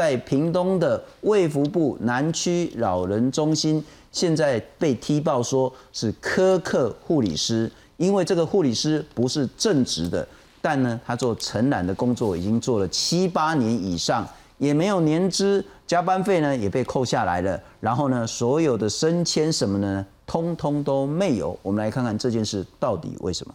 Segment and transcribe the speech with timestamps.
[0.00, 10.26] 在屏东的卫福部南区老人中心，现在被踢爆说是苛刻护理师，因为这个护理师不是正职的，
[10.62, 21.54] 但呢，他做承揽的工作已经做了七八年以上，也没有年资，加班费呢也被扣下来了，然后呢，所有的升迁什么呢，通通都没有。
[21.60, 23.54] 我们来看看这件事到底为什么。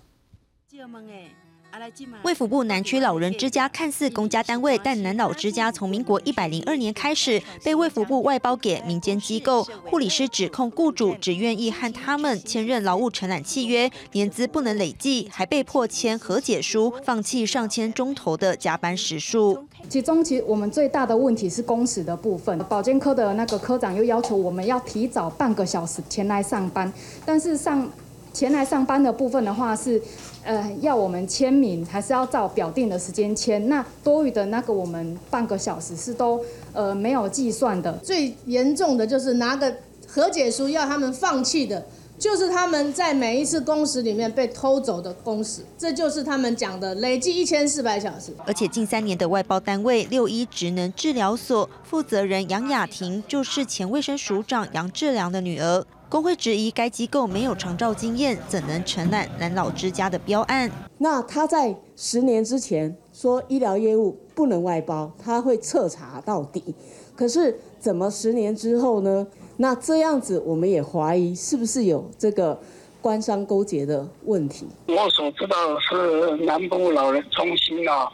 [2.24, 9.64] 卫福部南区老人之家看似公家单位，但南老之家从民国一百零二年开始被卫福部外包给民间机构。
[9.86, 19.68] 护理师指控雇主只愿意和他们签认劳务承揽契约，年资不能累计，还被迫签和解书，放弃上千钟头的加班时数。
[19.90, 22.58] 其中，其实我们最大的问题是工时的部分。
[22.70, 26.92] 保健科的那个科长又要求我们要提早半个小时前来上班，
[27.26, 27.88] 但是上
[28.36, 30.00] 前来上班的部分的话是。
[30.48, 33.68] 呃，要我们签名，还是要照表定的时间签？
[33.68, 36.40] 那多余的那个，我们半个小时是都
[36.72, 37.92] 呃没有计算的。
[38.04, 39.76] 最严重的就是拿个
[40.08, 41.84] 和解书要他们放弃的，
[42.20, 48.32] 就是他们在每一次工时里面被偷走的工时，这就是他们讲的累计一千四百小时。
[48.46, 55.84] 而且近三年的外包单位六一职能治疗所负责人杨雅婷，就是前卫生署长杨志良的女儿。
[56.08, 60.70] 工会质疑该机构没有长照经验，怎能承揽南老之家的标案？
[61.00, 66.76] 那他在十年之前说医疗业务不能外包，他会彻查到底。
[67.16, 69.26] 可是怎么十年之后呢？
[69.58, 72.60] 那这样子我们也怀疑是不是有这个
[73.02, 74.68] 官商勾结的问题？
[74.88, 78.08] 我所知道的是南部老人中心啊，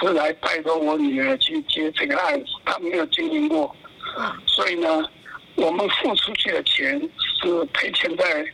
[0.00, 3.70] 是来拜托我女儿去接这个案子，他没有经营过，
[4.46, 5.04] 所以呢。
[5.60, 6.98] 我们付出去的钱
[7.42, 8.44] 是赔钱在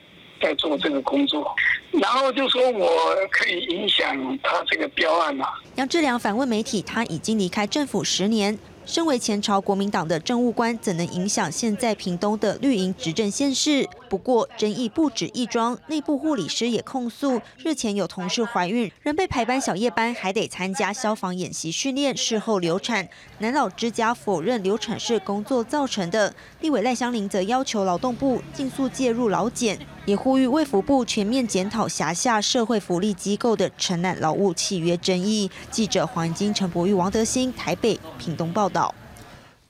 [0.43, 1.55] 在做这个工作，
[1.93, 5.47] 然后就说我可以影响他这个标案嘛。
[5.77, 8.59] 杨志良反问媒体，他已经离开政府十年。
[8.85, 13.89] 身为前朝国民党的政务官，怎能影响现在屏东的绿营执政县市？
[14.09, 23.09] 不过，争议不止一桩，内部护理师也控诉，日前有同事怀孕，仍被排班小夜班，还得参加消防演习训练，事后流产。
[23.39, 35.51] 南老之家否认流产是工作造成的，立委赖香林则要求劳动部尽速介入劳检，也呼吁卫福部全面检讨辖下社会福利机构的承揽劳务契约争议。
[35.71, 38.95] 记者黄金、陈博玉、王德兴，台北、屏东报道。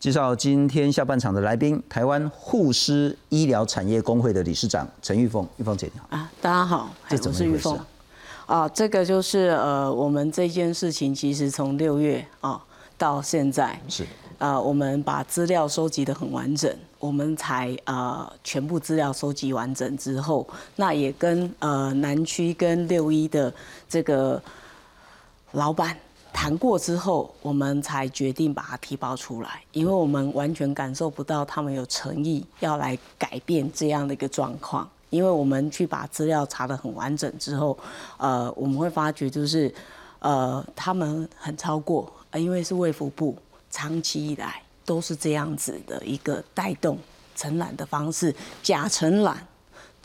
[0.06, 7.68] 介绍今天下半场的来宾，台湾护师医疗产业工会的理事长陈玉凤，玉凤姐你好啊，大家好，这怎么回事
[8.46, 8.68] 啊？
[8.68, 12.64] 这个就是呃，我们这件事情其实从六月啊
[12.96, 14.06] 到现在是
[14.38, 20.46] 啊，我们把资料收集的很完整，我们才呃全部资料收集完整之后，
[20.76, 23.52] 那也跟呃南区跟六一的
[23.88, 24.40] 这个
[25.50, 25.98] 老板。
[26.36, 34.86] 谈过之后，我们才决定把它提报出来，因为我们完全感受不到他们有诚意要来改变这样的一个状况。
[35.08, 37.76] 因为我们去把资料查得很完整之后，
[38.18, 39.74] 呃，我们会发觉就是，
[40.18, 43.34] 呃，他们很超过，因为是卫福部
[43.70, 46.98] 长期以来都是这样子的一个带动
[47.34, 49.38] 承揽的方式，假承揽。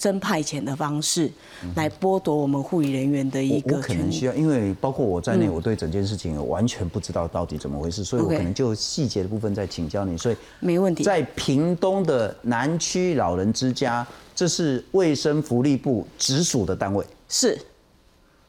[0.01, 1.31] 真派遣的方式
[1.75, 10.17] 来剥夺我们护理人员的一个我可能需要，因为包括我在内，我对整件事情完全不知道到底怎么回事，所以我可能就细节的部分再请教你。
[10.17, 11.03] 所以没问题。
[11.03, 17.55] 在屏东的南区老人之家，这是卫生福利部直属的单位，是，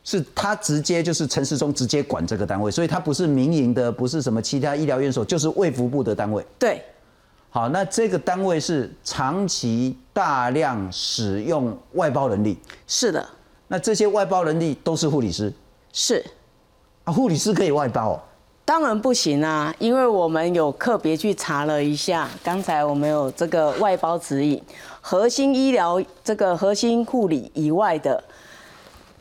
[0.04, 6.42] 是他直接就是陈世忠直接管这个单位，所以他不是民营的，不是什么其他医疗院所，就是卫福部的单位。
[6.58, 6.80] 对。
[7.50, 13.26] 好，那这个单位是长期大量使用外包人力，是的。
[13.68, 15.52] 那这些外包人力都是护理师，
[15.92, 16.24] 是。
[17.04, 18.22] 啊，护理师可以外包？
[18.64, 24.62] 当然不行啊，因为我们有特别去查了一下，刚才我们有这个外包指引，
[25.00, 28.22] 核心医疗这个核心护理以外的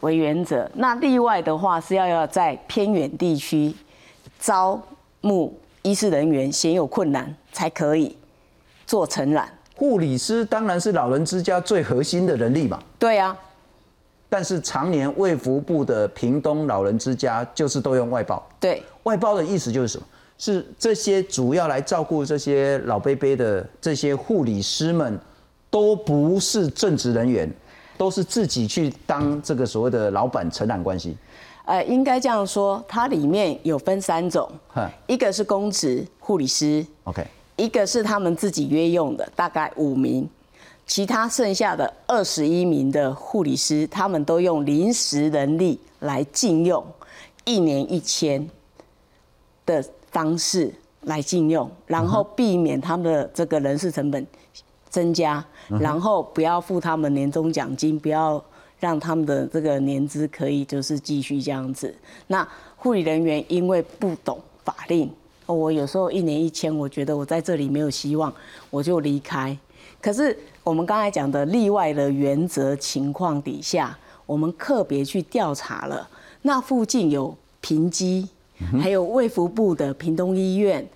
[0.01, 3.73] 为原则，那例外的话是要要在偏远地区
[4.39, 4.79] 招
[5.21, 8.15] 募医师人员，鲜有困难才可以。
[8.85, 9.49] 做承揽，
[9.81, 12.79] 护理师当然是老人之家最核心的人力嘛。
[12.99, 13.35] 对呀，
[14.29, 18.47] 但是常年卫福部的屏东老人之家就是都用外包。
[18.59, 20.05] 对，外包的意思就是什么？
[20.37, 25.19] 是这些主要来照顾这些老伯伯的这些护理师们，
[25.71, 27.51] 都不是正职人员，
[27.97, 31.17] 都是自己去当这个所谓的老板承揽关系。
[31.65, 34.47] 呃，应该这样说，它里面有分三种，
[35.07, 37.25] 一个是公职护理师，OK。
[37.55, 40.27] 一个是他们自己约用的，大概五名，
[40.87, 46.83] 其他剩下的二十一名的护理师，他们都用临时人力来禁用，
[47.45, 48.49] 一年一千
[49.65, 54.25] 的方式来禁用，然后避免他们的这个人事成本
[54.89, 55.45] 增加，
[55.79, 58.43] 然后不要付他们年终奖金，不要
[58.79, 61.95] 让他们的这个年资可以就是继续这样子。
[62.27, 65.09] 那护理人员因为不懂法令，
[65.45, 68.33] 我有时候一年一千，我觉得我在这里没有希望，
[68.69, 69.57] 我就离开。
[70.01, 76.07] 可是我们刚才讲的例外的原则情况底下，我们特别去调查了，
[76.43, 78.27] 那附近有平基。
[78.79, 80.87] 还有卫福部的屏东医院、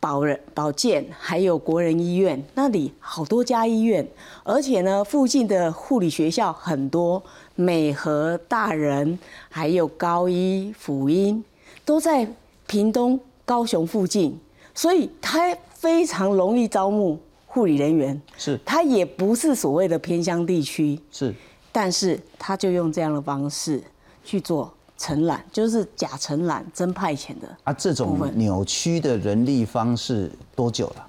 [0.00, 4.08] 保人保健，还有国人医院，那里好多家医院，
[4.42, 7.22] 而且呢，附近的护理学校很多，
[7.54, 9.18] 美和大人，
[9.50, 11.44] 还有高医辅音，
[11.84, 12.26] 都在
[12.66, 14.38] 屏东、高雄附近，
[14.74, 18.20] 所以它非常容易招募护理人员。
[18.36, 21.00] 是，它也不是所谓的偏乡地区。
[21.10, 21.34] 是，
[21.72, 23.82] 但是他就用这样的方式
[24.22, 24.70] 去做。
[24.98, 31.08] 承揽就是假承揽真派遣的啊，这种扭曲的人力方式多久了？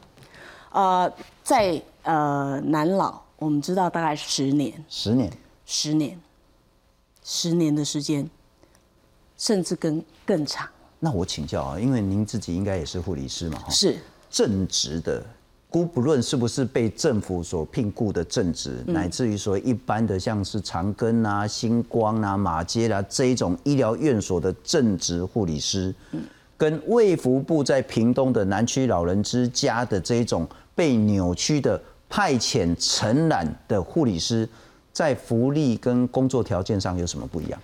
[0.74, 5.32] 呃，在呃南老，我们知道大概十年，十年，
[5.66, 6.20] 十年，
[7.24, 8.30] 十年的时间，
[9.38, 10.68] 甚至更更长。
[11.00, 13.98] 那我请教啊，因为您自己应该也是护理师嘛，是
[14.30, 15.24] 正职的。
[15.70, 25.94] 姑不论是不是被政府所聘雇的正职，乃至于说一般的像是长庚啊、星光啊、马街啦这一种医疗院所的正职护理师，
[26.56, 34.48] 跟卫福部在屏东的南区老人之家的这一种被扭曲的派遣承揽的护理师，
[34.94, 37.60] 在福利跟工作条件上有什么不一样？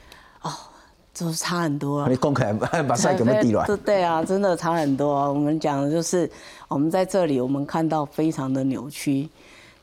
[1.14, 1.16] 哦。
[1.16, 3.66] 就是差很多啊，你公开把赛给我们递来。
[3.68, 5.14] 对 对啊，真的差很多。
[5.14, 6.30] 啊我们讲的就是，
[6.68, 9.30] 我们在这里，我们看到非常的扭曲。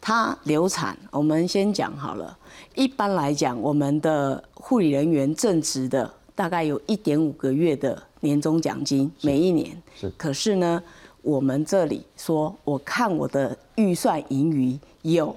[0.03, 2.37] 他流产，我们先讲好了。
[2.75, 9.71] 一般来讲，我们的护理人员正职的，大概有一点五个月的年终奖金，每一年。
[9.95, 10.11] 是。
[10.17, 10.83] 可是呢，
[11.21, 15.37] 我们这里说，我看我的预算盈余有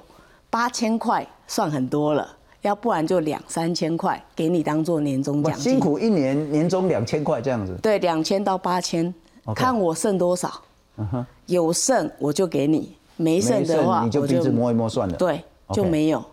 [0.50, 2.36] 八千块，算很多了。
[2.64, 7.78] 要不然就两三千块给你当做年终奖金，辛苦一年年终两千块这样子。
[7.82, 9.14] 对，两千到八千，
[9.54, 10.50] 看我剩多少。
[11.48, 15.18] 有剩我就给你，没剩的话你就鼻子摸一摸算了。
[15.18, 15.44] 对，
[15.74, 16.24] 就没有。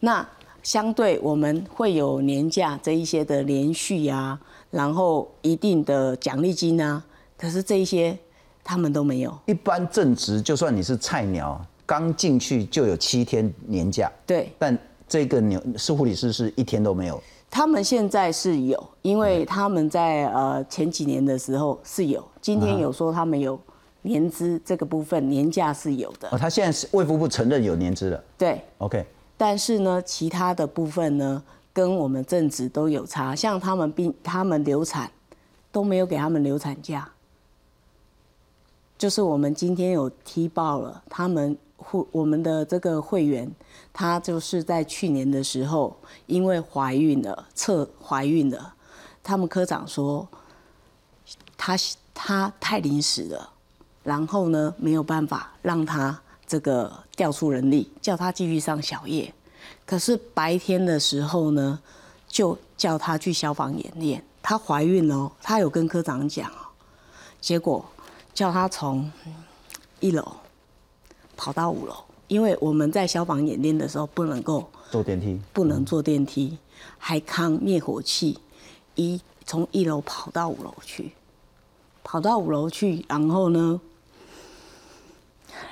[0.00, 0.26] 那
[0.62, 4.38] 相对我们会有年假这一些的连续啊，
[4.72, 7.00] 然后一定的奖励金啊，
[7.36, 8.18] 可是这一些
[8.64, 9.38] 他们都没有。
[9.46, 14.10] 一般正职就算你是菜鸟，刚进去就有七天年假。
[14.26, 14.76] 对，但。
[15.08, 17.18] 这个牛是护理师是一天都没有，
[17.50, 23.58] 他们现在是有，因为他们在呃前几年的时候是有，今天有说他们有
[24.02, 26.28] 年资这个部分年假是有的。
[26.30, 28.22] 哦，他现在是卫福部承认有年资了。
[28.36, 29.02] 对，OK。
[29.38, 35.10] 但是呢，其他的部分呢，跟我们正职都有差，像他们病他们流产
[35.72, 37.10] 都没有给他们流产假，
[38.98, 41.56] 就是我们今天有踢爆了他们。
[41.78, 43.50] 会我们的这个会员，
[43.92, 45.96] 她就是在去年的时候，
[46.26, 48.74] 因为怀孕了，测怀孕了，
[49.22, 50.28] 他们科长说，
[51.56, 51.74] 她
[52.12, 53.50] 她太临时了，
[54.02, 59.32] 然后呢没有办法让她这个调出人力，叫她继续上小夜，
[59.86, 61.80] 可是白天的时候呢，
[62.26, 66.50] 就叫她去消防演练，她怀孕了，她有跟科长讲，
[67.40, 67.84] 结果
[68.34, 69.10] 叫她从
[70.00, 70.26] 一楼。
[71.38, 71.94] 跑到五楼，
[72.26, 76.58] 因为我们在消防演练的时候不能够坐电梯，不能坐电梯，
[76.98, 78.40] 还扛灭火器，
[78.96, 81.12] 一从一楼跑到五楼去，
[82.02, 83.80] 跑到五楼去，然后呢，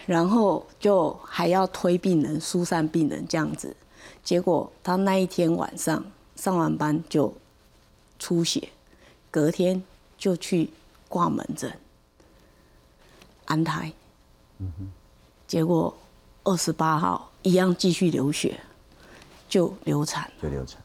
[0.07, 3.75] 然后就还要推病人、疏散病人这样子，
[4.23, 6.05] 结果他那一天晚上
[6.37, 7.35] 上完班就
[8.21, 8.69] 出血，
[9.33, 9.83] 隔天
[10.17, 10.71] 就去
[11.09, 11.77] 挂门诊
[13.47, 13.93] 安胎。
[14.59, 14.91] 嗯哼。
[15.47, 15.97] 结果
[16.43, 18.59] 二十八号一样继续流血，
[19.49, 20.31] 就流产。
[20.43, 20.81] 就流产，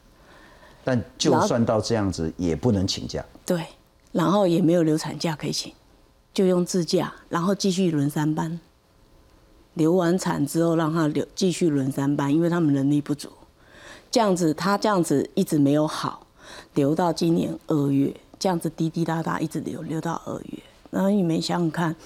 [0.84, 3.24] 但就算到这样子也不能请假。
[3.44, 3.66] 对，
[4.12, 5.72] 然后也没有流产假可以请，
[6.32, 8.60] 就用自假，然后继续轮三班。
[9.74, 13.28] 流完产之后让他留继续轮三班，因为他们能力不足。
[14.10, 16.26] 这样子他这样子一直没有好，
[16.74, 20.58] 流到今年二月，这样子滴滴答答一直流流到二月，
[20.90, 21.96] 然后你们想想看。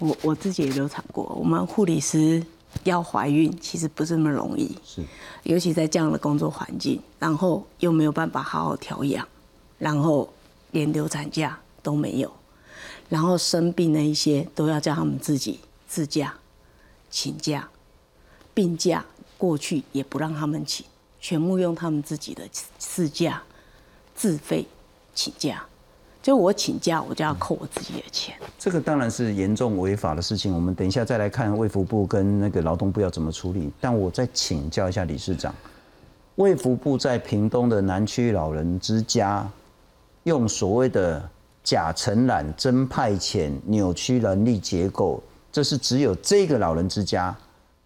[0.00, 2.44] 我我自己也流产过，我们护理师
[2.84, 5.04] 要怀孕其实不是那么容易，是，
[5.44, 9.28] 尤其在这样的工作环境，然后又没有办法好好调养，
[9.78, 10.32] 然后
[10.72, 12.32] 连流产假都没有，
[13.08, 16.34] 然后生病的一些都要叫他们自己自驾
[17.10, 17.68] 请假，
[18.54, 19.04] 病假
[19.36, 20.86] 过去也不让他们请，
[21.20, 23.42] 全部用他们自己的事假
[24.14, 24.66] 自费
[25.14, 25.66] 请假，
[26.22, 28.34] 就我请假，我就要扣我自己的钱。
[28.58, 33.70] 这个当然是严重违法的事情，我们等一下再来看卫福部跟那个劳动部要怎么处理。
[33.80, 35.54] 但我再请教一下理事长，
[36.36, 39.48] 卫福部在屏东的南区老人之家，
[40.24, 41.26] 用所谓的
[41.64, 47.34] 假承揽、真派遣、扭曲人力结构，这是只有这个老人之家，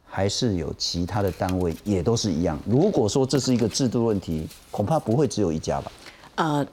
[0.04, 2.58] 还是有其他的单位也都是一样？
[2.66, 5.92] 如果说这是一个制度问题，恐怕不会只有一家吧？
[6.36, 6.66] 呃，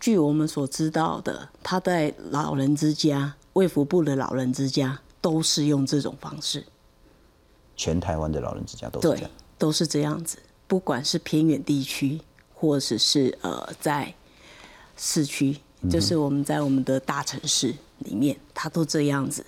[0.00, 6.64] 据我们所知道的，他在老人之家、卫福部的老人之家都是用这种方式，
[7.76, 10.38] 全台湾的老人之家都是这对样。，都是这样子。
[10.66, 12.20] 不管是偏远地区，
[12.54, 14.12] 或者是呃在
[14.96, 15.56] 市区，
[15.90, 19.44] 就是我们在我们的大城市里面，他都这样子。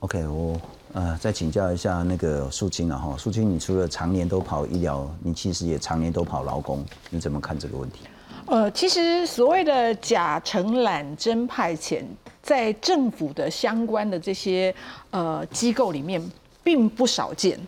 [0.00, 0.60] OK，我
[0.92, 8.00] 呃再请教一下那个素清了哈，素清，你除了常年都跑医疗，你其实也常年都跑劳工，你怎么看这个问题？
[8.46, 12.02] 呃，其实所谓的假承揽、真派遣，
[12.42, 14.74] 在政府的相关的这些
[15.10, 16.22] 呃机构里面，
[16.62, 17.58] 并不少见。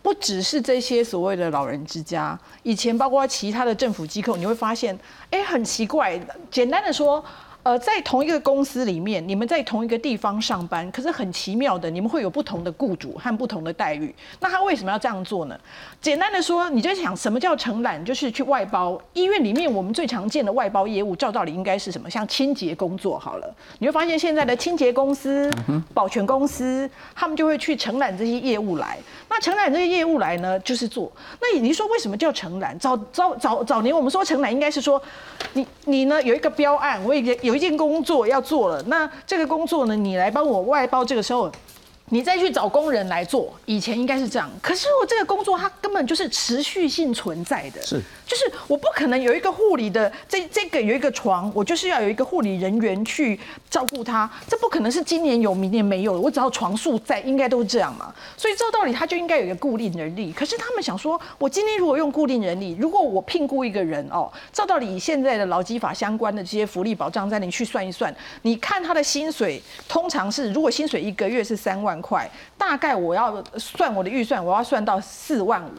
[0.00, 4.98] 不只是这些所谓的老人之家，以前包括其他的政府机构，你会发现，
[5.30, 6.20] 哎，很奇怪。
[6.50, 7.24] 简单的说，
[7.62, 14.12] 呃，在同一个公司里面，你们在同一个地方上班，可是很奇妙的，你们会有不同的雇主和不同的待遇。
[14.40, 15.56] 那他为什么要这样做呢？
[16.00, 19.00] 简单的说，你就想什么叫承揽，就是去外包。
[19.12, 22.10] 医院里面我们最常见的外包业务，照道理应该是什么？
[22.10, 25.48] 像清洁工作好了，你会发现现在的清洁公司、
[25.94, 28.98] 保全公司，他们就会去承揽这些业务来。
[29.28, 31.10] 那承揽这些业务来呢，就是做。
[31.40, 32.76] 那你说为什么叫承揽？
[32.80, 35.00] 早早早早年我们说承揽应该是说，
[35.52, 41.52] 你你呢有一个标案，我有一个有一件工作要做了，那这个工作呢，你来帮我外包，这个时候。
[42.12, 44.50] 你再去找工人来做，以前应该是这样。
[44.60, 53.40] 可是我这个工作它根本就是持续性存在的，是就是我不可能有一个护理的这这个有一个床，我就是要有一个护理人员去
[53.70, 56.20] 照顾他，这不可能是今年有明年没有的。
[56.20, 58.14] 我只要床数在，应该都是这样嘛。
[58.36, 60.30] 所以照道理他就应该有一个固定人力。
[60.34, 75.70] 可是他们想说，我今天如果用固定人力，如果我聘雇一个人哦，照道理以现在的劳基法相关的这些福利保障在你去算一算，你看他的薪水通常是如果薪水一个月是三万块，大概我要算我的预算，我要算到四万五。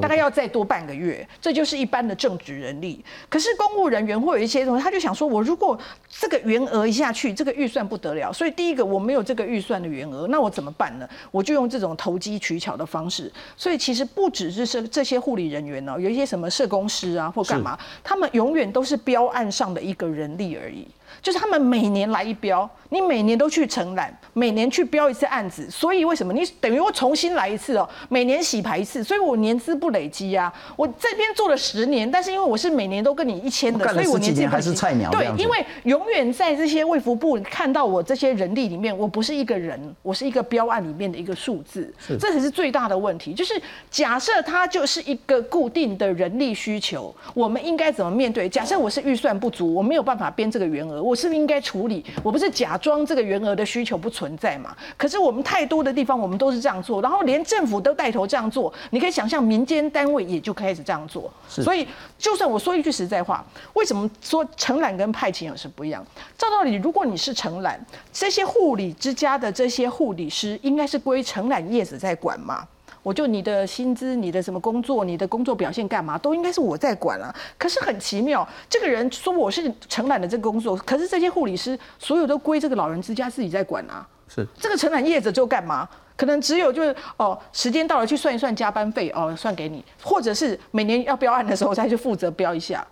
[0.00, 3.04] 大概要再多半个月，这就是一般的正职人力。
[3.28, 8.32] 可是公务人员会有一些东西，他就想说，我如果这个员额一下去，这个预算不得了。
[8.32, 11.06] 所以第一个我没有这个预算的员额，那我怎么办呢？
[11.30, 13.30] 我就用这种投机取巧的方式。
[13.54, 20.88] 所以其实不只是这这些护理人员呢，有一些什么社工师啊或干嘛，他们永远都是标案上的一个人力而已。
[21.22, 27.88] 就是他们每年来一标，你每年都去承揽，每年去标一次案子，所以为什么你等于我重新来一次哦？
[28.08, 30.52] 每年洗牌一次，所以我年资不累积啊。
[30.76, 43.32] 我这边做了十年，但是因为我是每年都跟你一千的，所以我年还年资不累积是菜鸟对因为永远在这些卫福部看到我这些人力里面，我不是一个人，我是一个标案里面的一个数字，这才是最大的问题。
[43.32, 43.54] 就是
[43.90, 48.48] 假设它就是一个固定的人力需求，我们应该怎么面对？
[48.48, 52.02] 假设我是预算不足，我没有办法编这个员额，我是不是应该处理？
[52.22, 54.74] 我不是假装这个员额的需求不存在嘛？
[54.96, 61.30] 可是我们太多的地方，我们都是这样做，然后连政府都带头这样做，你可以想象民间单位也就开始这样做。
[61.46, 66.02] 所以，就算我说一句实在话，为什么说承揽跟派遣有什么不一样？
[66.38, 67.78] 照道理，如果你是承揽，
[68.10, 72.66] 这些护理之家的这些护理师，应该是归承揽业者在管嘛？
[73.02, 77.34] 我就你的薪资、你的什么工作、你的工作表现干嘛，都应该是我在管啊。
[77.58, 84.06] 可是很奇妙，这个人说我是承揽的这个工作，可是这些护理师所有都归这个老人之家自己在管啊。
[84.28, 85.88] 是这个承揽业者就干嘛？
[86.16, 92.86] 可能只有就是哦，时间到了去算一算加班费哦，算给你，或者是每年要标案的时候再去负责标一下。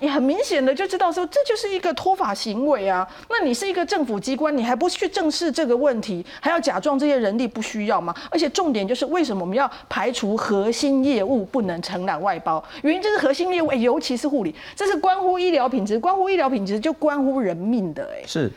[0.00, 3.06] 你很明显的就知道说，这就是一个脱法行为啊。
[3.28, 8.14] 那你是一个政府机关，你还不去正视这个问题，还要假装这些人力不需要吗？
[8.30, 12.62] 而且重点就是为什么我们要排除核心业务不能承揽外包？
[12.82, 18.22] 原因就是核心业务，哎尤其是护理，这是关乎医疗品质，关乎医疗品质就关乎人命的，哎。
[18.26, 18.50] 是，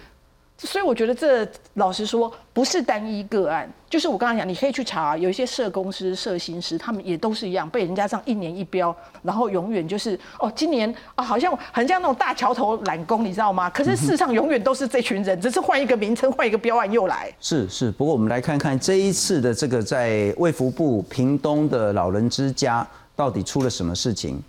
[0.58, 13.70] 所以我觉得这老实说不是单一个案，就是我刚才讲，你可以去查，有一些社工师、社心师，他们也都是一样，被人家这样一年一标，然后永远就是哦，今年啊好像很像那种大桥头揽工，你知道吗？
[13.70, 17.30] 可是事实上永远都是这群人，只是换一个名称，换一个标案又来。
[17.42, 24.42] 是是，不过我们来看看这一次的这个在卫福部屏东的老人之家到底出了什么事情？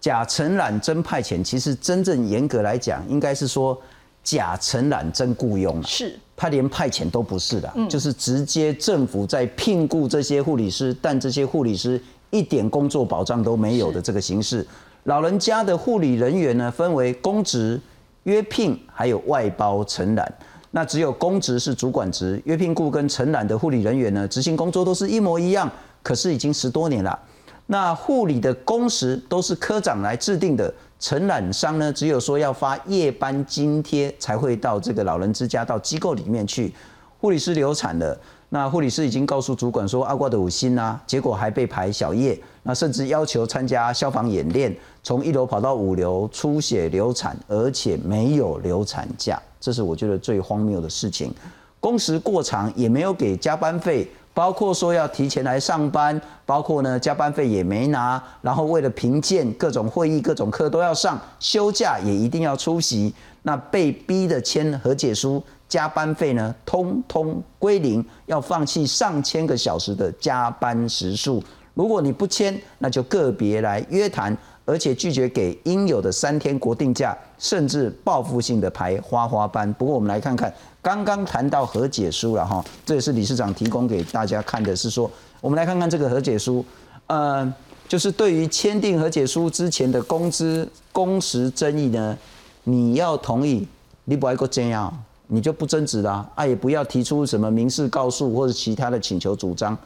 [0.00, 3.80] 假承揽真派遣，其实真正严格来讲，应该是说
[4.22, 12.00] 假承揽真雇佣啊是他连派遣都不是的，就是直接政府在聘雇这些护理师，但这些护理师
[12.30, 14.66] 一点工作保障都没有的这个形式。
[15.04, 17.80] 老人家的护理人员呢，分为公职、
[18.24, 20.32] 约聘还有外包承揽。
[20.70, 25.70] 那只有公职是主管职，约聘雇跟承揽的护理人员呢，执行工作都是一模一样。
[26.02, 27.16] 可是已经十多年了，
[27.66, 36.72] 那护理的工时都是科长来制定的，承揽商呢只有说要发夜班津贴才会到这个老人之家到机构里面去。
[37.18, 38.16] 护理师流产了，
[38.50, 49.40] 那护理师已经告诉主管说阿瓜的五星啊，结果还被排小夜，那甚至要求参加消防演练，从一楼跑到五楼出血流产，而且没有流产假。
[49.60, 51.34] 这是我觉得最荒谬的事情，
[51.80, 71.42] 工时过长也没有给加班费，包括说要提前来上班，包括呢加班费也没拿，然后为了评鉴各种会议、各种课都要上，休假也一定要出席，那被逼的签和解书，加班费呢通通归零，要放弃上千个小时的加班时数，
[71.74, 74.36] 如果你不签，那就个别来约谈。
[74.64, 79.70] 而且拒绝给应有的三天国定假，甚至报复性的排花花班。
[79.72, 85.08] 不过我们来看看，刚刚谈到和解书了哈，这也是理事长提供给大家看的，是说
[85.40, 86.64] 我们来看看这个和解书，
[87.06, 87.54] 呃，
[87.88, 92.18] 就是对于签订和解书之前的工资工时争议呢，
[92.64, 93.66] 你要同意，
[94.04, 94.92] 你不爱个这样，
[95.28, 99.78] 你就不争执啦，啊，也不要提出什么民事告诉或者其他的请求主张，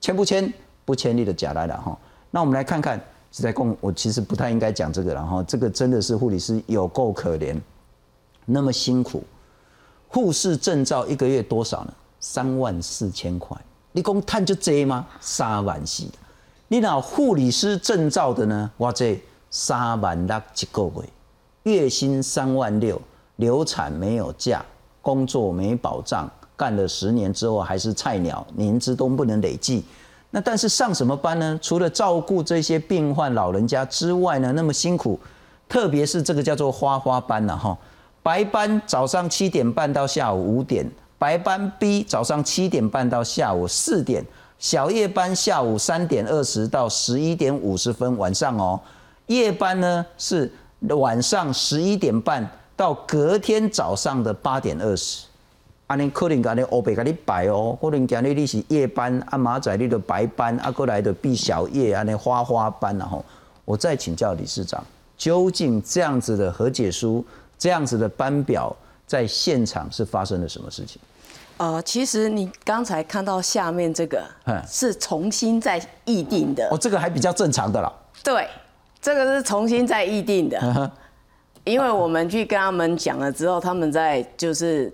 [0.00, 0.52] 签不签
[0.84, 1.96] 不签立的假来了哈。
[2.32, 3.00] 那我们来看看。
[3.36, 7.60] 是在供我其实不太应该讲这个，了哈这个真的是护理师有够可怜，
[8.44, 9.24] 那么辛苦，
[10.14, 11.92] 护士证照一个月多少呢？
[12.20, 15.04] 三万四千块，你讲探就这吗？
[15.20, 16.04] 三万四，
[16.68, 18.70] 你那护理师证照的呢？
[18.76, 21.08] 哇这三万六一个月，
[21.64, 23.02] 月薪三万六，
[23.36, 24.64] 流产没有假，
[25.02, 29.84] 工作没保障，干了十年之后还是菜鸟，年资都不能累计。
[30.30, 31.58] 那但是上什么班呢？
[31.60, 35.18] 除了照顾这些病患老人家之外呢，那么辛苦，
[35.68, 37.76] 特别是这个叫做花花班呐哈，
[38.24, 44.24] 白班早上七点半到下午五点，白班 B 早上七点半到下午四点，
[44.58, 48.80] 小夜班下午三点二十到十一点五十分晚上哦，
[49.26, 50.50] 夜班呢是
[50.88, 55.26] 晚上十一点半到隔天早上的八点二十。
[55.86, 63.22] 安尼可能甲你乌白甲你白哦，可能今日你是夜班，啊马仔你的白班，啊过来的毕小夜，安尼花花班然后，
[63.66, 64.82] 我再请教理事长，
[65.18, 67.22] 究竟这样子的和解书，
[67.58, 68.74] 这样子的班表，
[69.06, 71.00] 在现场是发生了什么事情？
[71.56, 74.24] 呃，其实你刚才看到下面这个，
[74.68, 76.68] 是重新再议定的。
[76.70, 77.92] 哦，这个还比较正常的啦。
[78.22, 78.48] 对，
[79.00, 80.92] 这个是重新再议定的，
[81.64, 84.92] 因为我们去跟他们讲了之后，他们在就是。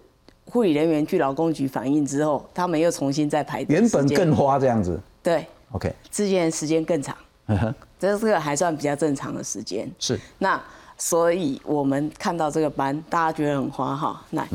[0.52, 3.64] 护理人员去劳工局反映之后，他们又重新再排。
[3.68, 4.98] 原本更花这样子。
[5.22, 5.46] 对。
[5.70, 5.94] OK。
[6.10, 7.16] 之前时间更长。
[7.46, 7.74] 嗯哼。
[8.00, 9.88] 这个还算比较正常的时间。
[10.00, 10.18] 是。
[10.38, 10.60] 那
[11.00, 14.22] 所以我们看到这个班，大家觉得很花哈。
[14.30, 14.46] 那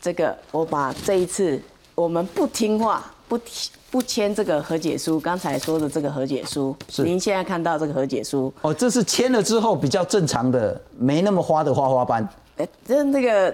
[0.00, 1.60] 这个我把这一次
[1.94, 3.40] 我们不听话、不
[3.90, 8.52] 不签这个和解书，刚才说的这个和解书，是您现在看到这个和解书。
[8.60, 12.28] 哦，这是签了之后比较正常的，没那么花的花花班。
[12.58, 13.52] 哎，这那个。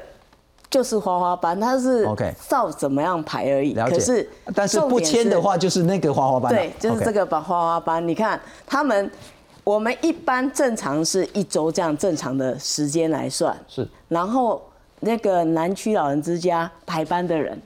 [0.69, 2.05] 就是花花班，它是
[2.49, 3.73] 照怎么样排而已。
[3.73, 6.53] 可是，但是不签的话，就是那个花花班。
[6.53, 8.07] 对，就是这个把花花班。
[8.07, 9.09] 你看，他们
[9.67, 13.59] 我们一般正常是一周这样正常的时间来算。
[13.67, 13.87] 是。
[14.07, 14.63] 然后
[15.01, 17.61] 那个南区老人之家排班的人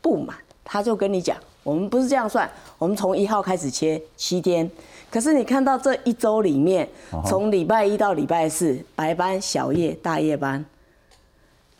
[0.00, 0.34] 不满，
[0.64, 4.68] 他就跟你讲，我们不是这样算，我们从一号开始切七天。
[5.10, 6.88] 可是你看到这一周里面，
[7.26, 10.64] 从礼拜一到礼拜四，白班、小夜、大夜班。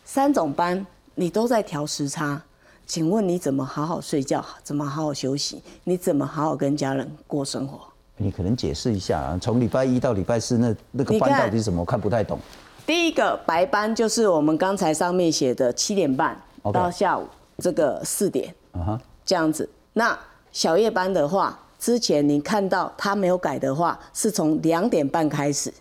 [0.05, 2.39] 三种班你都在调时差，
[2.85, 4.45] 请问你怎么好好睡觉？
[4.61, 5.63] 怎么好好休息？
[5.85, 7.79] 你怎么好好跟家人过生活？
[8.17, 11.81] 你可能解释一下啊，从礼拜一到礼拜四那那个班到底是什么？
[11.81, 12.39] 我看不太懂。
[12.85, 16.39] 第一个白班就是我们刚才上面写的七点半
[16.73, 19.67] 到下午这个四点啊，这样子。
[19.93, 20.17] 那
[20.51, 25.73] 小夜班的话，之前你看到他没有改的话，是从两点半开始。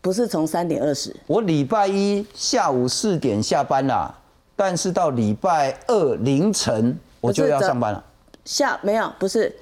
[0.00, 4.14] 不是从三点二十，我礼拜一下午四点下班啦，
[4.54, 8.04] 但是到礼拜二凌晨我就要上班了。
[8.48, 9.54] 下没有，不是，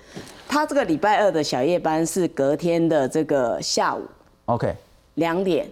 [0.46, 4.02] 他这个礼拜二的小夜班是隔天的这个下午
[4.44, 4.72] ，OK，
[5.14, 5.68] 两点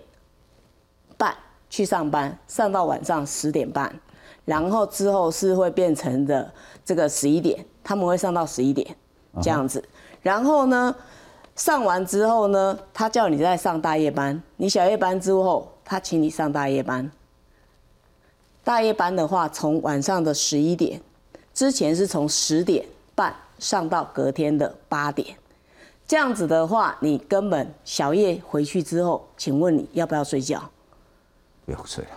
[1.17, 1.33] 半
[1.71, 3.95] 去上班，上到晚上十点半，
[4.45, 6.53] 然后之后是会变成的
[6.85, 8.85] 这个十一点，他们会上到十一点
[9.41, 9.83] 这样子，
[10.21, 10.95] 然后呢？
[11.55, 14.43] 上完之后呢，他叫你再上大夜班。
[14.57, 17.09] 你小夜班之后，他请你上大夜班。
[18.65, 21.01] 大夜班的话，从晚上的十一点，
[21.55, 25.37] 之前是从十点半上到隔天的八点。
[26.07, 30.63] 这样子的话，你根本小夜回去之后，请问你要不要睡觉？
[31.65, 32.11] 不要睡了，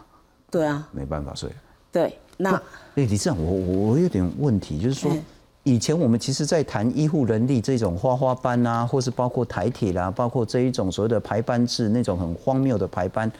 [0.51, 1.49] 对啊，没办法睡。
[1.89, 2.61] 对，那哎，
[2.95, 5.23] 李市长，我我我有点问题，就是说嗯，
[5.63, 13.31] 以前我们其实在谈医护人力这种花花班啊，或是包括台铁啦，包括这一种所谓的排班制那种很荒谬的排班，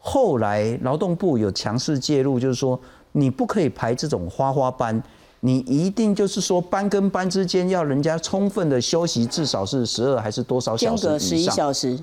[0.00, 2.78] 后来劳动部有强势介入，就是说
[3.12, 5.00] 你不可以排这种花花班。
[5.44, 11.42] 你一定就是说班跟班之间要人家充分的休息，至少是十二还是多少小时间隔十一？
[11.42, 11.98] 小时，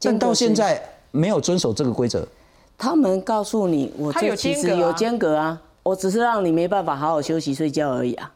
[0.00, 2.26] 但到现在没有遵守这个规则。
[2.76, 8.32] 他们告诉你，我这其间隔啊实有间隔啊，我只是让你没办法好好休息睡觉而已啊，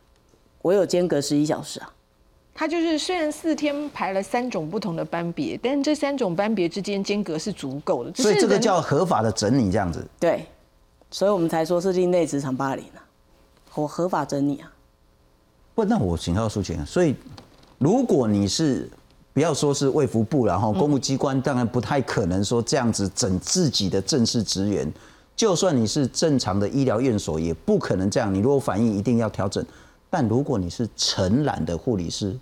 [0.62, 1.90] 我有间隔十一小时啊。
[2.54, 8.14] 他就是虽然四天排了三种不同的班别，但这三种班别之间间隔是足够的。
[8.14, 10.06] 所以这个叫合法的整理，这样子。
[10.20, 10.46] 对，
[11.10, 13.02] 所以我们才说是另类职场霸凌啊，
[13.74, 14.70] 我合法整你啊。
[15.74, 17.14] 不，那我请教苏晴，所以
[17.78, 18.88] 如果你是
[19.32, 24.92] 不要说是卫福部，然后公务机关，当然不太可能说这样子整自己的正式职员。
[25.36, 28.32] 就算你是正常的医疗院所，也不可能这样。
[28.32, 29.64] 你如果反应一定要调整，
[30.08, 32.38] 但如果你是承揽的护理师，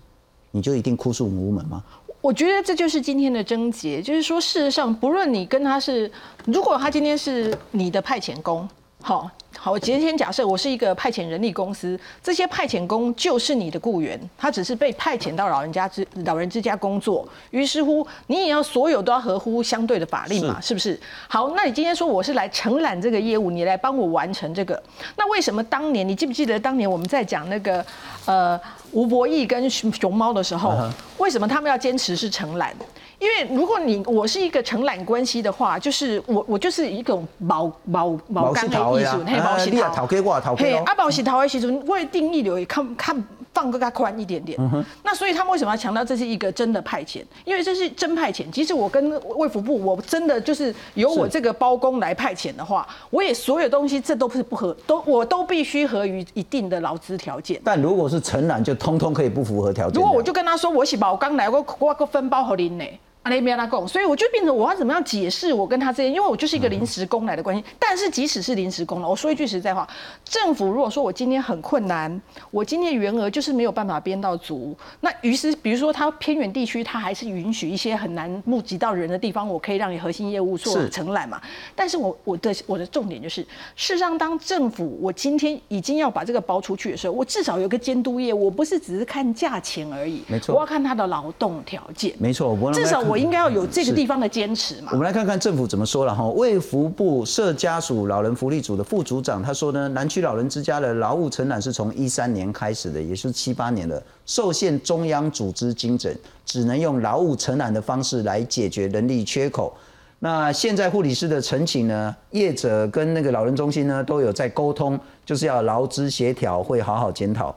[0.51, 1.83] 你就一定哭诉无门吗？
[2.21, 6.13] 我觉得这就是今天的症结，就是说，事实上，不论你跟他是，
[6.45, 8.69] 如果他今天是你的派遣工，
[9.01, 20.99] 好好，我今天假设我是一个派遣人力公司，这些派遣工就是你的雇员，他只是被派遣到老人家之老人之家工作，于是乎你也要所有都要合乎相对的法令嘛，是不是？
[21.29, 24.83] 好，那你今天说我是来承揽这个业务，你来帮我完成这个，
[25.17, 27.85] 那为什么当年你记不记得当年我们在讲那个
[28.25, 28.61] 呃
[28.91, 30.75] 吴博义跟熊熊猫的时候，
[31.19, 32.75] 为什么他们要坚持是承揽？
[33.19, 44.59] 因为如果你我是一个承揽关系的话，就是我我就是一种毛毛毛干的艺术，嘿，毛啊洗你也讨给我讨给嘿，哦啊，毛洗桃的时阵，为定义流也看看放更加宽一点点。
[45.03, 47.23] 那所以他们为什么要强调这是一个真的派遣？
[47.45, 48.49] 因为这是真派遣。
[48.51, 57.61] 即使我跟卫福部，我真的就是由我这个包工来派遣的话，我也所有东西这都不是不合，都我都必须合于一定的劳资条件。
[57.63, 59.95] 但如果是承揽，就通通可以不符合条件。
[59.95, 62.85] 如果我就跟他说我是包刚来，我我个分包和您呢。
[63.23, 67.65] 啊，那边他讲，所以我就变成我要怎么样解释我跟他之间，因为我就是一个临时工来的关系。
[67.79, 69.89] 但是即使是临时工了，我说一句实在话，
[70.25, 81.41] 政府如果说我今天很困难，我今天员额就是没有办法编到足，那于是比如说他偏远地区，他还是允许一些很难募集到人的地方，我可以让你核心业务做承揽嘛。
[81.77, 83.41] 但是我我的我的重点就是，
[83.77, 92.13] 事实上当政府我今天已经要把这个包出去的时候，我至少有个监督业务，我不是只是看价钱而已，没错我要看他的劳动条件。
[92.19, 94.13] 没错，我至少我我应该要有这个地方。
[94.23, 94.97] 的坚持嘛我。
[94.97, 96.25] 们来看看政府怎么说了哈。
[96.29, 109.75] 卫福部社家属老人福利组的副组长他说呢，南区老人之家的劳务承揽是从一三年开始的，也是七八年了，受限中央组织精整，只能用劳务承揽的方式来解决人力缺口。
[110.21, 117.53] 那现在护理师的陈请呢，业者跟那个老人中心呢都有在沟通，就是要劳资协调，会好好检讨。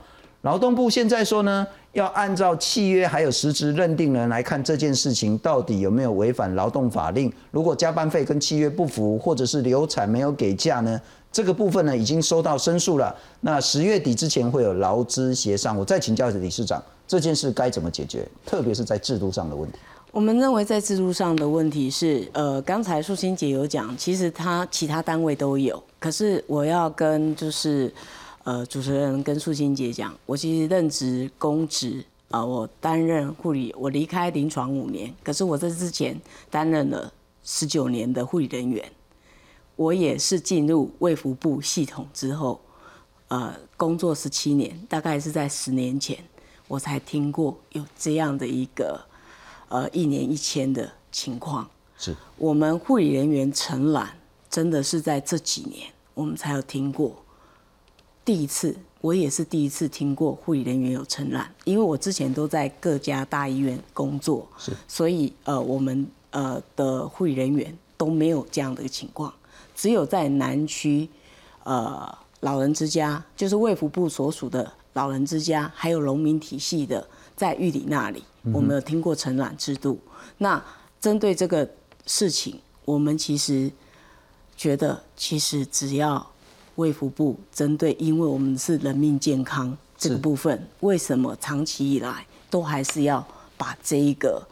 [0.46, 7.34] 劳动部现在说呢，要按照契约还有实质认定人来看这件事情到底有没有违反劳动法令。
[7.50, 13.16] 如果加班费跟契约不符，或者是流产没有给假呢，这个部分呢已经收到申诉了。
[13.42, 15.76] 那十月底之前会有劳资协商。
[15.76, 18.24] 我再请教理事长，这件事该怎么解决？
[18.46, 19.80] 特别是在制度上的问题。
[20.12, 27.92] 我们认为在制度上的问题是，呃，刚才素心姐有讲，其实她其他单位都有，可是我要跟就是，
[28.46, 37.12] 呃，主持人跟素心姐讲，我其实任职公职啊、我担任护理，我离开临床五年，可是我在之前担任了
[37.44, 38.90] 十九年的护理人员，
[39.76, 42.62] 我也是进入卫福部系统之后，
[43.28, 46.18] 呃，工作十七年，大概是在十年前，
[46.68, 49.02] 我才听过有这样的一个。
[49.68, 51.68] 呃一年一千的情况。
[51.98, 54.16] 是我们护理人员承揽，
[54.48, 57.25] 真的是在这几年我们才有听过。
[58.26, 69.32] 第一次，我也是第一次听过护理人员有承揽，因为我之前都在各家大医院工作，是，所以呃，我们呃的护理人员都没有这样的一个情况，
[69.76, 71.08] 只有在南区，
[71.64, 80.00] 呃，老人之家，就是卫福部所属的老人之家，还有农民体系的，在玉里那里，我们有听过承揽制度。
[80.40, 80.60] 那
[81.00, 81.70] 针对这个
[82.08, 83.72] 事情，我们其实
[84.58, 86.26] 觉得，其实只要
[86.76, 93.26] 卫福部针对，因为我们是人命健康这个部分，为什么长期以来都还是要
[93.58, 94.46] 把这一个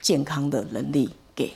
[0.00, 1.52] 健康的能力给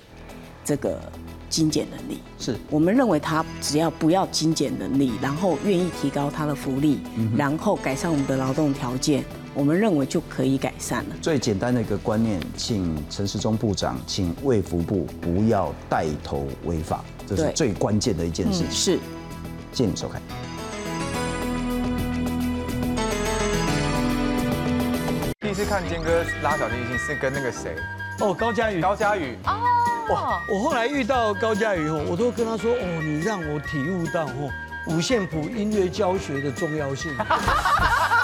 [0.65, 1.01] 这个
[1.49, 2.21] 精简能力？
[2.39, 6.99] 是，我们认为他只要不要精简能力，然后愿意提高他的福利，
[7.37, 11.17] 然后改善我们的劳动条件，我们认为就可以改善了。
[11.21, 17.05] 最简单的一个观念，请陈时中部长，请卫福部不要带头违法。
[17.27, 18.71] 这是最关键的一件事情。
[18.71, 19.01] 是。
[19.77, 20.23] 谢谢你收看。
[25.41, 27.77] 第一次看坚哥拉小提琴是跟那个谁？
[28.21, 28.81] 哦，高佳宇。
[28.81, 29.37] 高佳宇。
[29.45, 29.61] 哦
[30.09, 30.41] 哇！
[30.51, 34.51] 我后来遇到高佳宇后，我都跟他说：“哦，你让我体悟到哦，
[34.87, 37.15] 五线谱音乐教学的重要性。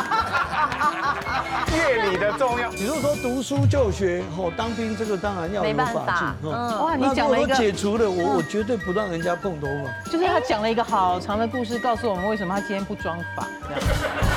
[1.76, 2.70] 乐理的重要。
[2.70, 6.46] 比如说读书就学，哦，当兵这个当然要有法纪。
[6.46, 10.10] 嗯，哇，你讲了一个解除了，我我绝对不让人家碰头发。
[10.10, 13.80] 就是他讲了一个好长的故事，告诉我们为什么他今天不装法，这样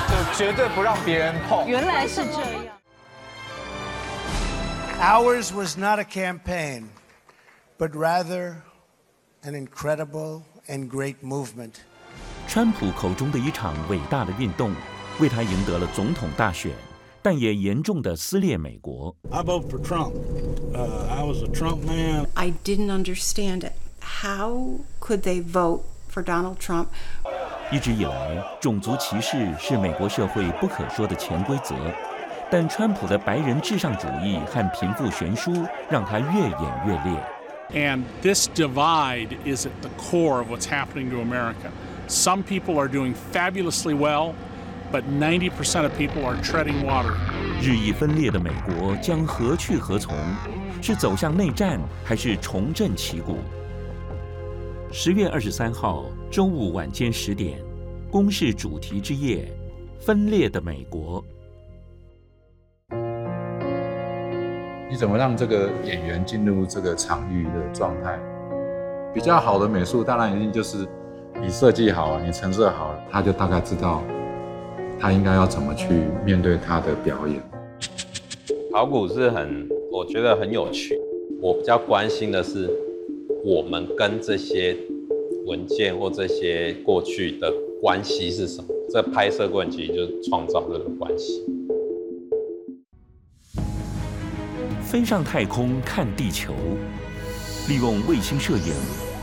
[0.09, 1.67] 就绝对不让别人碰。
[1.67, 2.75] 原来是这样。
[4.99, 6.85] Ours was not a campaign,
[7.77, 8.55] but rather
[9.43, 11.73] an incredible and great movement.
[12.47, 14.73] 川普口中的一场伟大的运动，
[15.19, 16.71] 为他赢得了总统大选，
[17.25, 19.15] 但也严重的撕裂美国。
[19.31, 20.13] I vote for Trump.
[20.75, 22.27] Uh, I was a Trump man.
[22.35, 23.71] I didn't understand it.
[23.99, 26.89] How could they vote for Donald Trump?
[27.71, 31.73] 一直以来，种族歧视是美国社会不可说的潜规则，
[32.51, 35.51] 但川普的白人至上主义和贫富悬殊
[35.89, 37.19] 让他越演越烈。
[37.73, 41.71] And this divide is at the core of what's happening to America.
[42.07, 44.35] Some people are doing fabulously well,
[44.91, 47.13] but 90% of people are treading water.
[47.61, 50.15] 日益分裂的美国将何去何从？
[50.81, 53.37] 是走向内战，还是重振旗鼓？
[54.91, 57.59] 十月二十三号周五晚间十点，
[58.11, 59.51] 公示主题之夜，
[59.99, 61.23] 分裂的美国。
[64.87, 68.19] 你怎么让这个演员进入这个场域的状态？
[69.13, 70.87] 比较好的美术，当然一定就是
[71.41, 74.03] 你设计好，你陈设好，他就大概知道
[75.05, 75.85] 他应该要怎么去
[76.25, 77.39] 面对他的表演。
[78.71, 80.99] 考古是很，我觉得很有趣。
[81.39, 82.67] 我比较关心的是，
[83.43, 84.75] 我们跟这些
[85.45, 88.67] 文件或这些过去的关系是什么？
[88.91, 91.43] 这拍摄过程其实就是创造这个关系。
[94.81, 96.51] 飞上太空看地球，
[97.69, 98.73] 利用卫星摄影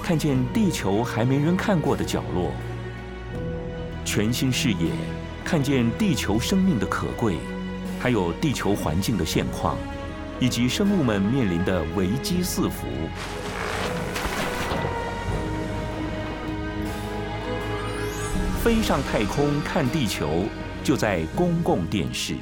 [0.01, 2.53] 看见地球还没人看过的角落，
[4.05, 4.77] 全新视野
[5.44, 7.37] 看见地球生命的可贵，
[8.00, 9.76] 还有地球环境的现况，
[10.40, 12.87] 以及生物们面临的危机四伏。
[18.62, 20.44] 飞上太空看地球，
[20.83, 22.37] 就在公共电视。